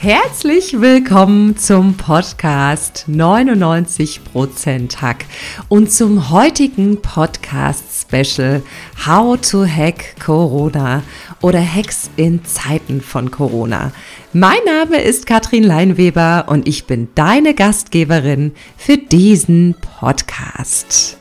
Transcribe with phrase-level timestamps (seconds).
[0.00, 5.24] Herzlich willkommen zum Podcast 99% Hack
[5.68, 8.62] und zum heutigen Podcast Special
[9.04, 11.02] How to Hack Corona
[11.42, 13.90] oder Hacks in Zeiten von Corona.
[14.32, 21.17] Mein Name ist Katrin Leinweber und ich bin deine Gastgeberin für diesen Podcast.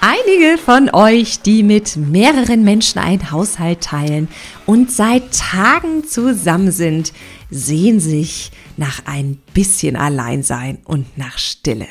[0.00, 4.28] Einige von euch, die mit mehreren Menschen einen Haushalt teilen
[4.64, 7.12] und seit Tagen zusammen sind,
[7.50, 11.88] sehen sich nach ein bisschen Alleinsein und nach Stille.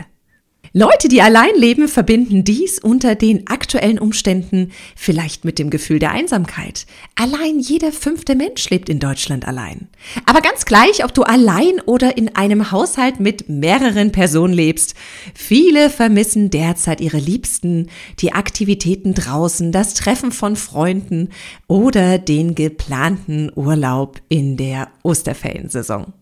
[0.79, 6.11] Leute, die allein leben, verbinden dies unter den aktuellen Umständen vielleicht mit dem Gefühl der
[6.11, 6.85] Einsamkeit.
[7.15, 9.87] Allein jeder fünfte Mensch lebt in Deutschland allein.
[10.27, 14.93] Aber ganz gleich, ob du allein oder in einem Haushalt mit mehreren Personen lebst,
[15.33, 17.87] viele vermissen derzeit ihre Liebsten,
[18.19, 21.29] die Aktivitäten draußen, das Treffen von Freunden
[21.65, 26.13] oder den geplanten Urlaub in der Osterferiensaison.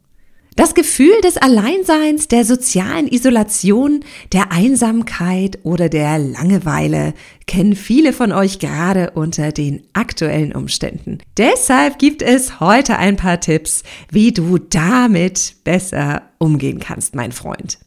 [0.58, 7.14] Das Gefühl des Alleinseins, der sozialen Isolation, der Einsamkeit oder der Langeweile
[7.46, 11.18] kennen viele von euch gerade unter den aktuellen Umständen.
[11.36, 17.78] Deshalb gibt es heute ein paar Tipps, wie du damit besser umgehen kannst, mein Freund.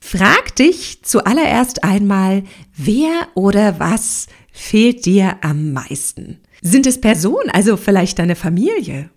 [0.00, 2.42] Frag dich zuallererst einmal,
[2.76, 6.40] wer oder was fehlt dir am meisten?
[6.60, 9.10] Sind es Personen, also vielleicht deine Familie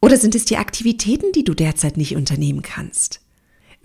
[0.00, 3.20] oder sind es die Aktivitäten, die du derzeit nicht unternehmen kannst?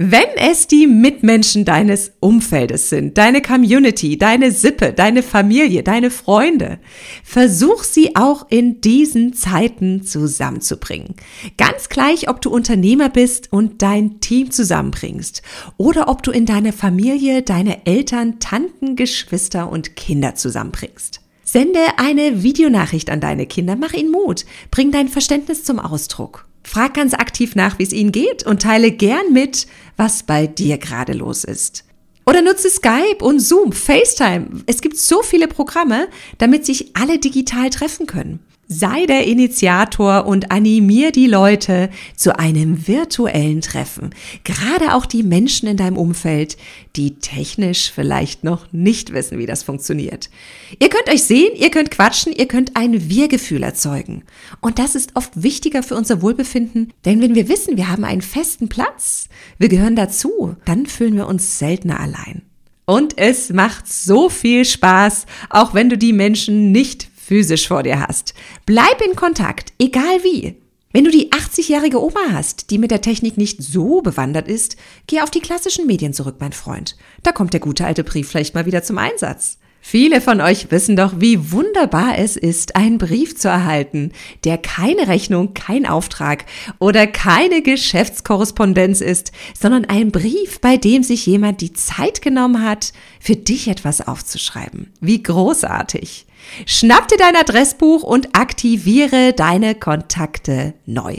[0.04, 6.80] Wenn es die Mitmenschen deines Umfeldes sind, deine Community, deine Sippe, deine Familie, deine Freunde,
[7.24, 11.14] versuch sie auch in diesen Zeiten zusammenzubringen.
[11.58, 15.44] Ganz gleich, ob du Unternehmer bist und dein Team zusammenbringst
[15.78, 21.22] oder ob du in deiner Familie deine Eltern, Tanten, Geschwister und Kinder zusammenbringst.
[21.52, 26.48] Sende eine Videonachricht an deine Kinder, mach ihnen Mut, bring dein Verständnis zum Ausdruck.
[26.64, 29.68] Frag ganz aktiv nach, wie es ihnen geht und teile gern mit,
[29.98, 31.84] was bei dir gerade los ist.
[32.26, 34.64] Oder nutze Skype und Zoom, FaceTime.
[34.66, 36.08] Es gibt so viele Programme,
[36.38, 38.40] damit sich alle digital treffen können.
[38.74, 44.12] Sei der Initiator und animier die Leute zu einem virtuellen Treffen.
[44.46, 46.56] Gerade auch die Menschen in deinem Umfeld,
[46.96, 50.30] die technisch vielleicht noch nicht wissen, wie das funktioniert.
[50.80, 54.24] Ihr könnt euch sehen, ihr könnt quatschen, ihr könnt ein Wir-Gefühl erzeugen.
[54.62, 58.22] Und das ist oft wichtiger für unser Wohlbefinden, denn wenn wir wissen, wir haben einen
[58.22, 59.28] festen Platz,
[59.58, 62.44] wir gehören dazu, dann fühlen wir uns seltener allein.
[62.86, 68.06] Und es macht so viel Spaß, auch wenn du die Menschen nicht physisch vor dir
[68.06, 68.34] hast.
[68.66, 70.58] Bleib in Kontakt, egal wie.
[70.92, 74.76] Wenn du die 80-jährige Oma hast, die mit der Technik nicht so bewandert ist,
[75.08, 76.98] geh auf die klassischen Medien zurück, mein Freund.
[77.24, 79.60] Da kommt der gute alte Brief vielleicht mal wieder zum Einsatz.
[79.84, 84.12] Viele von euch wissen doch, wie wunderbar es ist, einen Brief zu erhalten,
[84.44, 86.46] der keine Rechnung, kein Auftrag
[86.78, 92.94] oder keine Geschäftskorrespondenz ist, sondern ein Brief, bei dem sich jemand die Zeit genommen hat,
[93.20, 94.94] für dich etwas aufzuschreiben.
[95.02, 96.28] Wie großartig.
[96.66, 101.18] Schnapp dir dein Adressbuch und aktiviere deine Kontakte neu.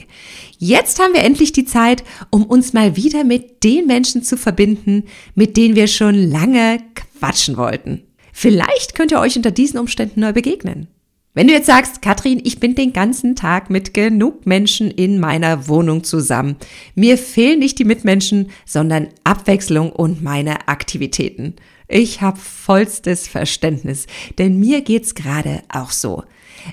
[0.59, 5.05] Jetzt haben wir endlich die Zeit, um uns mal wieder mit den Menschen zu verbinden,
[5.35, 8.05] mit denen wir schon lange quatschen wollten.
[8.33, 10.89] Vielleicht könnt ihr euch unter diesen Umständen neu begegnen.
[11.35, 15.67] Wenn du jetzt sagst, Katrin, ich bin den ganzen Tag mit genug Menschen in meiner
[15.67, 16.57] Wohnung zusammen.
[16.95, 21.55] Mir fehlen nicht die Mitmenschen, sondern Abwechslung und meine Aktivitäten.
[21.89, 24.07] Ich habe vollstes Verständnis,
[24.39, 26.23] denn mir geht's gerade auch so.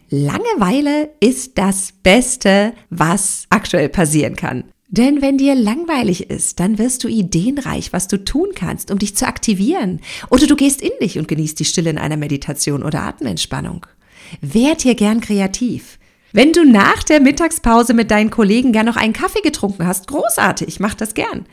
[0.09, 4.65] Langeweile ist das Beste, was aktuell passieren kann.
[4.91, 9.15] Denn wenn dir langweilig ist, dann wirst du ideenreich, was du tun kannst, um dich
[9.15, 10.01] zu aktivieren.
[10.31, 13.85] Oder du gehst in dich und genießt die Stille in einer Meditation oder Atementspannung.
[14.41, 15.99] Werd hier gern kreativ.
[16.31, 20.79] Wenn du nach der Mittagspause mit deinen Kollegen gern noch einen Kaffee getrunken hast, großartig,
[20.79, 21.45] mach das gern.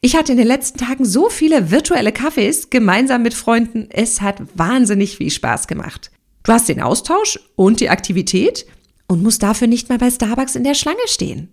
[0.00, 3.86] Ich hatte in den letzten Tagen so viele virtuelle Kaffees gemeinsam mit Freunden.
[3.90, 6.10] Es hat wahnsinnig viel Spaß gemacht.
[6.42, 8.66] Du hast den Austausch und die Aktivität
[9.06, 11.50] und musst dafür nicht mal bei Starbucks in der Schlange stehen.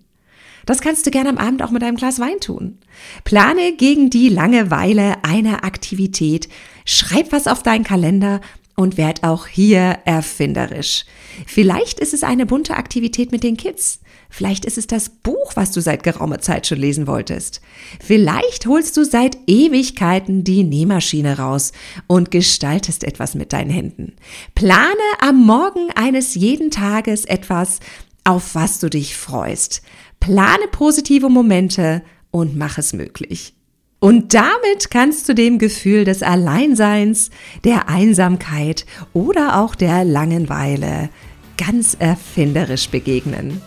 [0.67, 2.77] Das kannst du gerne am Abend auch mit einem Glas Wein tun.
[3.23, 6.49] Plane gegen die Langeweile eine Aktivität,
[6.85, 8.41] schreib was auf deinen Kalender
[8.75, 11.05] und werd auch hier erfinderisch.
[11.47, 14.01] Vielleicht ist es eine bunte Aktivität mit den Kids.
[14.29, 17.61] Vielleicht ist es das Buch, was du seit geraumer Zeit schon lesen wolltest.
[18.03, 21.71] Vielleicht holst du seit Ewigkeiten die Nähmaschine raus
[22.07, 24.17] und gestaltest etwas mit deinen Händen.
[24.53, 27.79] Plane am Morgen eines jeden Tages etwas,
[28.25, 29.81] auf was du dich freust.
[30.19, 33.53] Plane positive Momente und mach es möglich.
[33.99, 37.31] Und damit kannst du dem Gefühl des Alleinseins,
[37.63, 41.09] der Einsamkeit oder auch der Langeweile
[41.57, 43.61] ganz erfinderisch begegnen.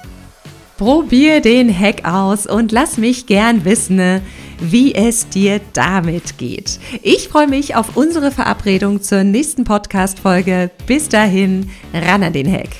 [0.79, 4.23] Probier den Hack aus und lass mich gern wissen,
[4.61, 6.79] wie es dir damit geht.
[7.02, 10.70] Ich freue mich auf unsere Verabredung zur nächsten Podcast-Folge.
[10.87, 12.70] Bis dahin, ran an den Hack.